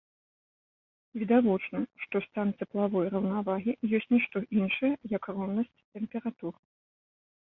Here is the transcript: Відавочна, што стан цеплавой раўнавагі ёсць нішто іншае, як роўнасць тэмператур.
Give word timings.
Відавочна, 1.23 1.81
што 2.05 2.15
стан 2.27 2.47
цеплавой 2.63 3.05
раўнавагі 3.15 3.71
ёсць 3.99 4.09
нішто 4.15 4.37
іншае, 4.61 4.91
як 5.17 5.23
роўнасць 5.35 5.73
тэмператур. 5.93 6.53